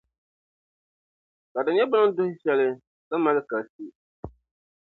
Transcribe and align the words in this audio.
Ka 1.53 1.59
di 1.65 1.71
nyɛ 1.73 1.83
bɛ 1.91 1.97
ni 1.99 2.09
duhi 2.17 2.33
shɛli, 2.41 2.67
ka 3.07 3.15
mali 3.23 3.41
kasi. 3.49 3.85